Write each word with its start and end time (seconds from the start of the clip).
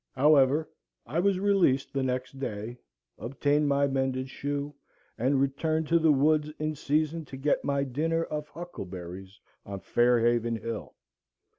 However, 0.13 0.67
I 1.05 1.19
was 1.19 1.39
released 1.39 1.93
the 1.93 2.01
next 2.01 2.39
day, 2.39 2.79
obtained 3.19 3.67
my 3.67 3.85
mended 3.85 4.31
shoe, 4.31 4.73
and 5.15 5.39
returned 5.39 5.87
to 5.89 5.99
the 5.99 6.11
woods 6.11 6.51
in 6.57 6.73
season 6.73 7.23
to 7.25 7.37
get 7.37 7.63
my 7.63 7.83
dinner 7.83 8.23
of 8.23 8.47
huckleberries 8.47 9.39
on 9.63 9.81
Fair 9.81 10.19
Haven 10.19 10.55
Hill. 10.55 10.95